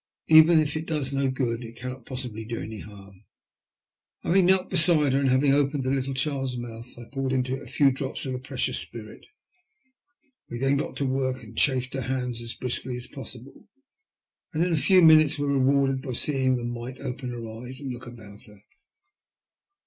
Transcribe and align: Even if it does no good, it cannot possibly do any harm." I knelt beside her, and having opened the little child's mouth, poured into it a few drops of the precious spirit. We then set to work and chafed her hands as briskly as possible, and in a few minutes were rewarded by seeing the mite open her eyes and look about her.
Even 0.29 0.57
if 0.59 0.75
it 0.75 0.87
does 0.87 1.13
no 1.13 1.29
good, 1.29 1.63
it 1.63 1.75
cannot 1.77 2.07
possibly 2.07 2.43
do 2.43 2.59
any 2.59 2.79
harm." 2.79 3.23
I 4.23 4.41
knelt 4.41 4.71
beside 4.71 5.13
her, 5.13 5.19
and 5.19 5.29
having 5.29 5.53
opened 5.53 5.83
the 5.83 5.91
little 5.91 6.15
child's 6.15 6.57
mouth, 6.57 6.89
poured 7.11 7.31
into 7.31 7.55
it 7.57 7.61
a 7.61 7.67
few 7.67 7.91
drops 7.91 8.25
of 8.25 8.33
the 8.33 8.39
precious 8.39 8.79
spirit. 8.79 9.27
We 10.49 10.57
then 10.57 10.79
set 10.79 10.95
to 10.95 11.05
work 11.05 11.43
and 11.43 11.55
chafed 11.55 11.93
her 11.93 12.01
hands 12.01 12.41
as 12.41 12.55
briskly 12.55 12.97
as 12.97 13.05
possible, 13.05 13.67
and 14.53 14.65
in 14.65 14.73
a 14.73 14.75
few 14.75 15.03
minutes 15.03 15.37
were 15.37 15.45
rewarded 15.53 16.01
by 16.01 16.13
seeing 16.13 16.55
the 16.57 16.63
mite 16.65 16.99
open 16.99 17.29
her 17.29 17.47
eyes 17.61 17.79
and 17.79 17.93
look 17.93 18.07
about 18.07 18.41
her. 18.45 18.63